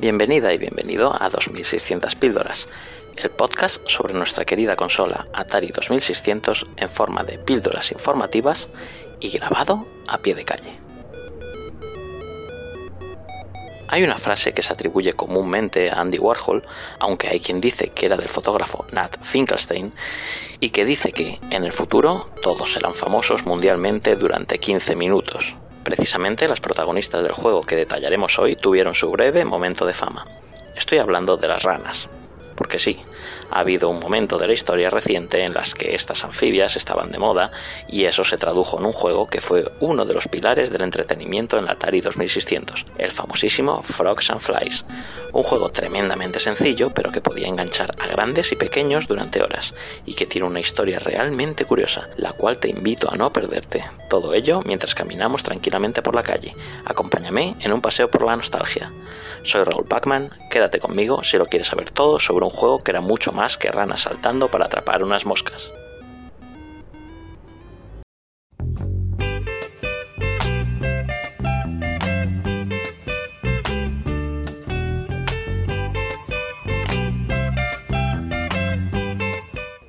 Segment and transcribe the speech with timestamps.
[0.00, 2.68] Bienvenida y bienvenido a 2600 píldoras,
[3.22, 8.68] el podcast sobre nuestra querida consola Atari 2600 en forma de píldoras informativas
[9.20, 10.72] y grabado a pie de calle.
[13.88, 16.64] Hay una frase que se atribuye comúnmente a Andy Warhol,
[16.98, 19.92] aunque hay quien dice que era del fotógrafo Nat Finkelstein,
[20.60, 25.56] y que dice que en el futuro todos serán famosos mundialmente durante 15 minutos.
[25.90, 30.24] Precisamente las protagonistas del juego que detallaremos hoy tuvieron su breve momento de fama.
[30.76, 32.08] Estoy hablando de las ranas
[32.60, 33.00] porque sí,
[33.50, 37.18] ha habido un momento de la historia reciente en las que estas anfibias estaban de
[37.18, 37.52] moda
[37.88, 41.58] y eso se tradujo en un juego que fue uno de los pilares del entretenimiento
[41.58, 44.84] en la Atari 2600, el famosísimo Frogs and Flies,
[45.32, 49.72] un juego tremendamente sencillo pero que podía enganchar a grandes y pequeños durante horas
[50.04, 53.84] y que tiene una historia realmente curiosa, la cual te invito a no perderte.
[54.10, 56.54] Todo ello mientras caminamos tranquilamente por la calle.
[56.84, 58.92] Acompáñame en un paseo por la nostalgia.
[59.42, 63.00] Soy Raúl Pacman, quédate conmigo si lo quieres saber todo sobre un juego que era
[63.00, 65.70] mucho más que ranas saltando para atrapar unas moscas.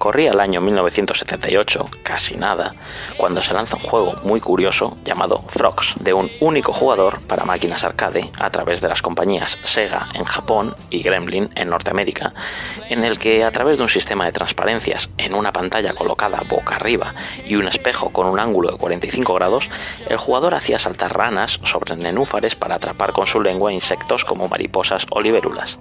[0.00, 2.72] Corría el año 1978, casi nada,
[3.18, 7.84] cuando se lanza un juego muy curioso llamado Frogs, de un único jugador para máquinas
[7.84, 12.32] arcade a través de las compañías Sega en Japón y Gremlin en Norteamérica,
[12.88, 16.76] en el que a través de un sistema de transparencias en una pantalla colocada boca
[16.76, 19.68] arriba y un espejo con un ángulo de 45 grados,
[20.08, 25.04] el jugador hacía saltar ranas sobre nenúfares para atrapar con su lengua insectos como mariposas
[25.10, 25.78] o libélulas.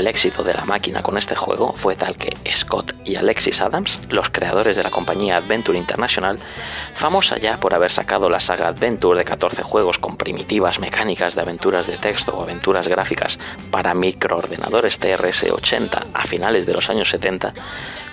[0.00, 4.00] El éxito de la máquina con este juego fue tal que Scott y Alexis Adams,
[4.08, 6.38] los creadores de la compañía Adventure International,
[6.94, 11.42] famosa ya por haber sacado la saga Adventure de 14 juegos con primitivas mecánicas de
[11.42, 13.38] aventuras de texto o aventuras gráficas
[13.70, 17.52] para microordenadores TRS-80 a finales de los años 70,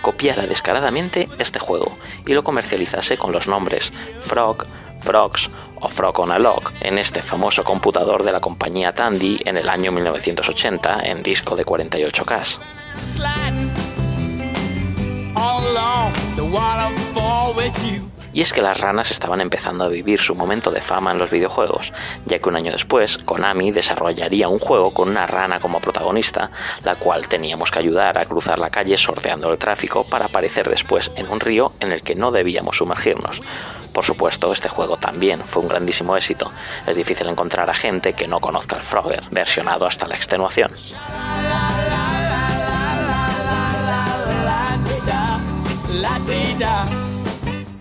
[0.01, 4.65] copiara descaradamente este juego y lo comercializase con los nombres Frog,
[5.02, 5.50] Frogs
[5.80, 9.69] o Frog on a Log en este famoso computador de la compañía Tandy en el
[9.69, 12.58] año 1980 en disco de 48K.
[18.37, 21.31] Y es que las ranas estaban empezando a vivir su momento de fama en los
[21.31, 21.91] videojuegos,
[22.27, 26.51] ya que un año después Konami desarrollaría un juego con una rana como protagonista,
[26.83, 31.09] la cual teníamos que ayudar a cruzar la calle sorteando el tráfico para aparecer después
[31.15, 33.41] en un río en el que no debíamos sumergirnos.
[33.91, 36.51] Por supuesto, este juego también fue un grandísimo éxito.
[36.85, 40.69] Es difícil encontrar a gente que no conozca el Frogger, versionado hasta la extenuación.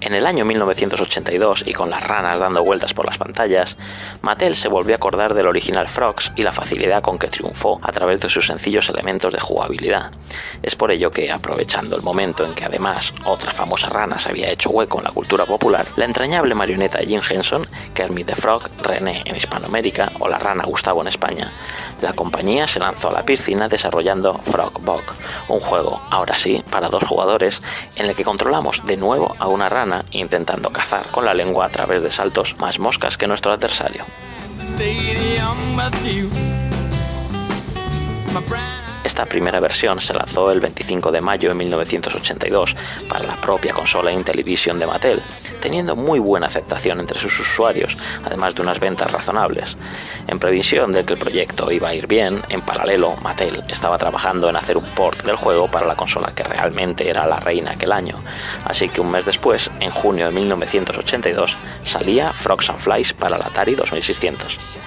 [0.07, 3.77] En el año 1982, y con las ranas dando vueltas por las pantallas,
[4.23, 7.91] Mattel se volvió a acordar del original Frogs y la facilidad con que triunfó a
[7.91, 10.13] través de sus sencillos elementos de jugabilidad.
[10.63, 14.49] Es por ello que, aprovechando el momento en que además otra famosa rana se había
[14.49, 19.23] hecho hueco en la cultura popular, la entrañable marioneta Jim Henson, Kermit the Frog, René
[19.25, 21.51] en Hispanoamérica o la rana Gustavo en España,
[22.01, 25.03] la compañía se lanzó a la piscina desarrollando Frogbug,
[25.49, 27.63] un juego, ahora sí, para dos jugadores,
[27.97, 31.69] en el que controlamos de nuevo a una rana intentando cazar con la lengua a
[31.69, 34.05] través de saltos más moscas que nuestro adversario.
[39.07, 42.75] Esta primera versión se lanzó el 25 de mayo de 1982
[43.09, 45.23] para la propia consola Intellivision de Mattel,
[45.61, 49.77] teniendo muy buena aceptación entre sus usuarios, además de unas ventas razonables.
[50.27, 54.51] En previsión de que el proyecto iba a ir bien, en paralelo Mattel estaba trabajando
[54.51, 57.93] en hacer un port del juego para la consola que realmente era la reina aquel
[57.93, 58.17] año,
[58.65, 63.47] así que un mes después, en junio de 1982, salía Frogs and Flies para la
[63.47, 64.86] Atari 2600.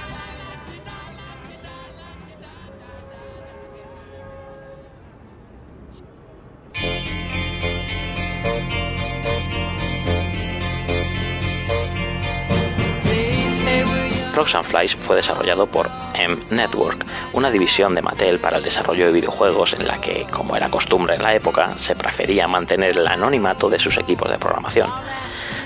[14.40, 19.06] Frogs and Flies fue desarrollado por M Network, una división de Mattel para el desarrollo
[19.06, 23.06] de videojuegos en la que, como era costumbre en la época, se prefería mantener el
[23.06, 24.90] anonimato de sus equipos de programación.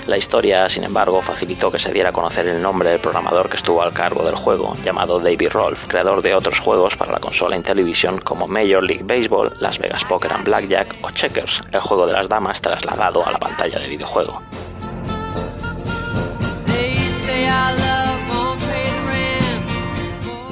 [0.08, 3.58] La historia, sin embargo, facilitó que se diera a conocer el nombre del programador que
[3.58, 7.54] estuvo al cargo del juego, llamado David Rolfe, creador de otros juegos para la consola
[7.54, 12.14] Intellivision como Major League Baseball, Las Vegas Poker and Blackjack o Checkers, el juego de
[12.14, 14.42] las damas trasladado a la pantalla de videojuego.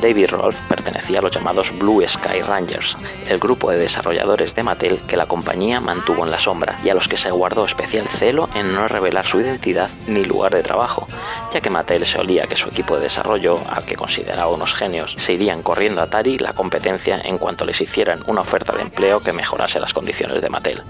[0.02, 2.96] David Rolfe pertenecía a los llamados Blue Sky Rangers,
[3.28, 6.94] el grupo de desarrolladores de Mattel que la compañía mantuvo en la sombra y a
[6.94, 11.06] los que se guardó especial celo en no revelar su identidad ni lugar de trabajo,
[11.52, 15.14] ya que Mattel se olía que su equipo de desarrollo, al que consideraba unos genios,
[15.16, 19.20] se irían corriendo a Atari la competencia en cuanto les hicieran una oferta de empleo
[19.20, 20.82] que mejorase las condiciones de Mattel.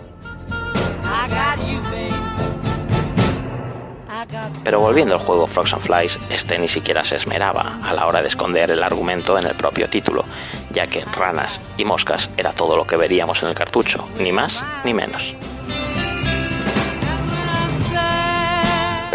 [4.65, 8.23] Pero volviendo al juego Frogs and Flies, este ni siquiera se esmeraba a la hora
[8.23, 10.25] de esconder el argumento en el propio título,
[10.71, 14.65] ya que ranas y moscas era todo lo que veríamos en el cartucho, ni más
[14.85, 15.35] ni menos.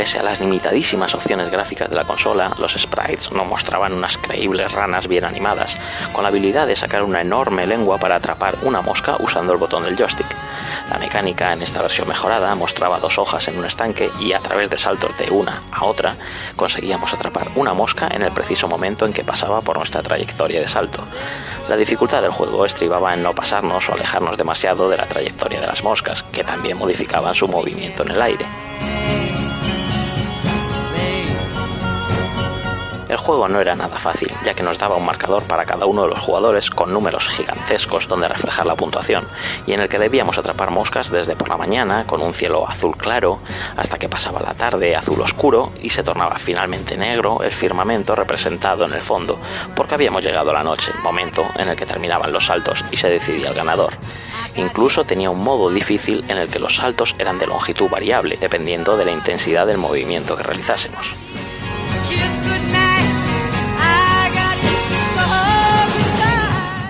[0.08, 4.72] Pese a las limitadísimas opciones gráficas de la consola, los sprites no mostraban unas creíbles
[4.72, 5.78] ranas bien animadas,
[6.14, 9.84] con la habilidad de sacar una enorme lengua para atrapar una mosca usando el botón
[9.84, 10.34] del joystick.
[10.90, 14.70] La mecánica en esta versión mejorada mostraba dos hojas en un estanque y a través
[14.70, 16.16] de saltos de una a otra
[16.56, 20.70] conseguíamos atrapar una mosca en el preciso momento en que pasaba por nuestra trayectoria de
[20.70, 21.04] salto.
[21.68, 25.68] La dificultad del juego estribaba en no pasarnos o alejarnos demasiado de la trayectoria de
[25.68, 28.46] las moscas, que también modificaban su movimiento en el aire.
[33.10, 36.04] El juego no era nada fácil, ya que nos daba un marcador para cada uno
[36.04, 39.28] de los jugadores con números gigantescos donde reflejar la puntuación,
[39.66, 42.98] y en el que debíamos atrapar moscas desde por la mañana con un cielo azul
[42.98, 43.40] claro,
[43.78, 48.86] hasta que pasaba la tarde azul oscuro y se tornaba finalmente negro el firmamento representado
[48.86, 49.40] en el fondo,
[49.76, 53.10] porque habíamos llegado a la noche, momento en el que terminaban los saltos y se
[53.10, 53.94] decidía el ganador.
[54.56, 58.98] Incluso tenía un modo difícil en el que los saltos eran de longitud variable, dependiendo
[58.98, 61.16] de la intensidad del movimiento que realizásemos.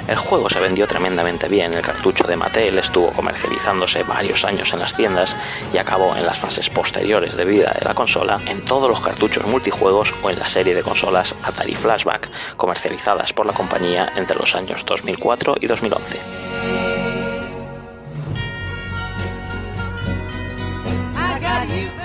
[0.08, 4.80] El juego se vendió tremendamente bien, el cartucho de Mattel estuvo comercializándose varios años en
[4.80, 5.36] las tiendas
[5.74, 9.46] y acabó en las fases posteriores de vida de la consola en todos los cartuchos
[9.46, 14.56] multijuegos o en la serie de consolas Atari Flashback comercializadas por la compañía entre los
[14.56, 16.20] años 2004 y 2011.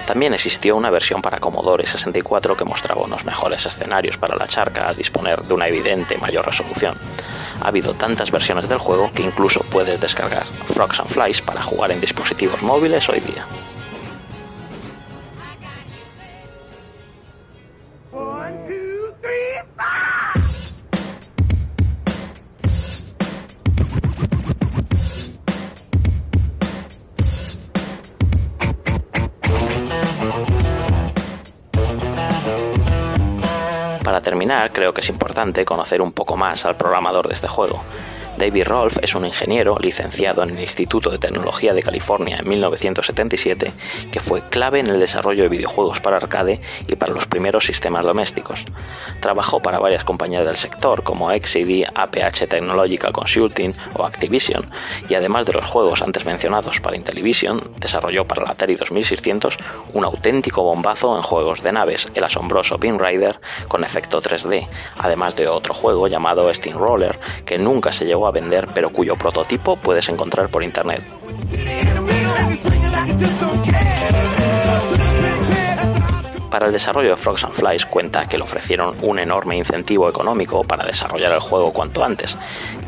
[0.06, 4.88] También existió una versión para Commodore 64 que mostraba unos mejores escenarios para la charca
[4.88, 6.96] al disponer de una evidente mayor resolución.
[7.60, 11.90] Ha habido tantas versiones del juego que incluso puedes descargar Frogs and Flies para jugar
[11.92, 13.46] en dispositivos móviles hoy día.
[34.22, 37.82] Terminar, creo que es importante conocer un poco más al programador de este juego.
[38.42, 43.72] David Rolfe es un ingeniero licenciado en el Instituto de Tecnología de California en 1977
[44.10, 48.04] que fue clave en el desarrollo de videojuegos para arcade y para los primeros sistemas
[48.04, 48.64] domésticos.
[49.20, 54.68] Trabajó para varias compañías del sector como XCD, APH Technological Consulting o Activision
[55.08, 59.56] y además de los juegos antes mencionados para Intellivision, desarrolló para la Atari 2600
[59.92, 64.66] un auténtico bombazo en juegos de naves, el asombroso Beam Rider con efecto 3D,
[64.98, 69.76] además de otro juego llamado Steamroller que nunca se llegó a vender, pero cuyo prototipo
[69.76, 71.02] puedes encontrar por internet.
[76.52, 80.64] Para el desarrollo de Frogs and Flies cuenta que le ofrecieron un enorme incentivo económico
[80.64, 82.36] para desarrollar el juego cuanto antes,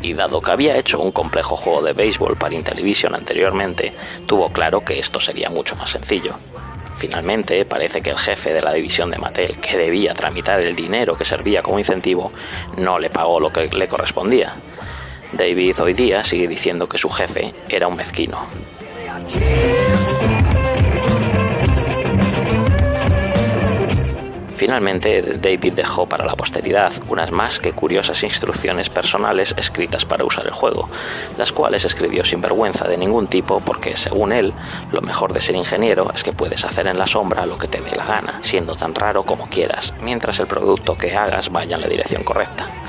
[0.03, 3.91] y dado que había hecho un complejo juego de béisbol para Intellivision anteriormente,
[4.27, 6.35] tuvo claro que esto sería mucho más sencillo.
[6.99, 11.17] Finalmente, parece que el jefe de la división de Mattel, que debía tramitar el dinero
[11.17, 12.31] que servía como incentivo,
[12.77, 14.53] no le pagó lo que le correspondía.
[15.33, 18.45] David hoy día sigue diciendo que su jefe era un mezquino.
[24.55, 30.45] Finalmente, David dejó para la posteridad unas más que curiosas instrucciones personales escritas para usar
[30.45, 30.89] el juego,
[31.37, 34.53] las cuales escribió sin vergüenza de ningún tipo porque, según él,
[34.93, 37.81] lo mejor de ser ingeniero es que puedes hacer en la sombra lo que te
[37.81, 41.81] dé la gana, siendo tan raro como quieras, mientras el producto que hagas vaya en
[41.81, 42.84] la dirección correcta.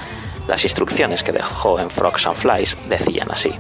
[0.48, 3.52] Las instrucciones que dejó en Frogs and Flies decían así.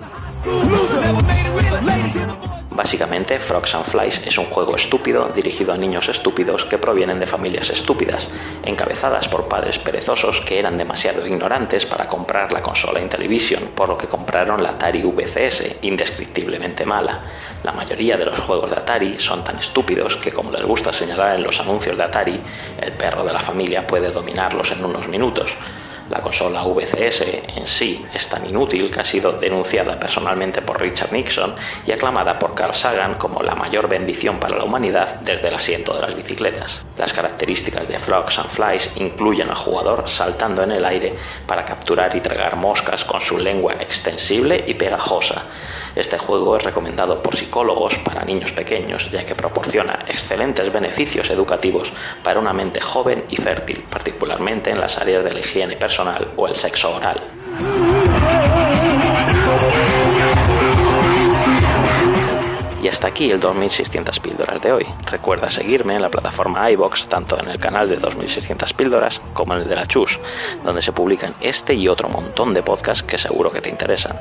[2.76, 7.26] Básicamente, Frogs and Flies es un juego estúpido dirigido a niños estúpidos que provienen de
[7.26, 8.30] familias estúpidas,
[8.62, 13.96] encabezadas por padres perezosos que eran demasiado ignorantes para comprar la consola Intellivision, por lo
[13.96, 17.22] que compraron la Atari VCS, indescriptiblemente mala.
[17.64, 21.36] La mayoría de los juegos de Atari son tan estúpidos que, como les gusta señalar
[21.36, 22.38] en los anuncios de Atari,
[22.78, 25.56] el perro de la familia puede dominarlos en unos minutos.
[26.08, 27.22] La consola VCS
[27.56, 31.52] en sí es tan inútil que ha sido denunciada personalmente por Richard Nixon
[31.84, 35.94] y aclamada por Carl Sagan como la mayor bendición para la humanidad desde el asiento
[35.94, 36.82] de las bicicletas.
[36.96, 41.12] Las características de Frogs and Flies incluyen al jugador saltando en el aire
[41.44, 45.42] para capturar y tragar moscas con su lengua extensible y pegajosa.
[45.96, 51.92] Este juego es recomendado por psicólogos para niños pequeños ya que proporciona excelentes beneficios educativos
[52.22, 55.95] para una mente joven y fértil, particularmente en las áreas de la higiene personal
[56.36, 57.20] o el sexo oral.
[62.96, 64.86] Hasta aquí el 2600 píldoras de hoy.
[65.10, 69.60] Recuerda seguirme en la plataforma iBox, tanto en el canal de 2600 píldoras como en
[69.60, 70.18] el de la Chus,
[70.64, 74.18] donde se publican este y otro montón de podcasts que seguro que te interesan.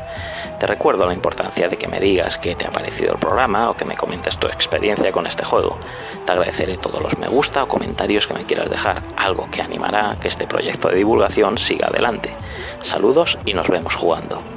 [0.60, 3.78] Te recuerdo la importancia de que me digas qué te ha parecido el programa o
[3.78, 5.80] que me comentes tu experiencia con este juego.
[6.26, 10.18] Te agradeceré todos los me gusta o comentarios que me quieras dejar, algo que animará
[10.22, 12.36] que este proyecto de divulgación siga adelante.
[12.82, 14.55] Saludos y nos vemos jugando.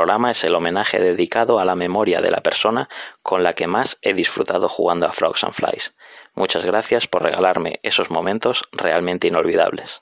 [0.00, 2.88] Programa es el homenaje dedicado a la memoria de la persona
[3.22, 5.92] con la que más he disfrutado jugando a Frogs and Flies.
[6.34, 9.98] Muchas gracias por regalarme esos momentos realmente inolvidables.